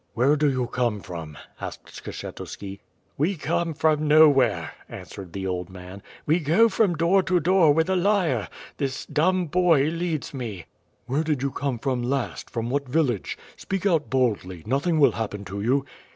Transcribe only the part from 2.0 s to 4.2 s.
Skshetuski. "We come from